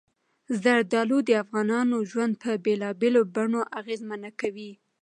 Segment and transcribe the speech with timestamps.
[0.61, 4.71] زردالو د افغانانو ژوند په بېلابېلو بڼو اغېزمن کوي.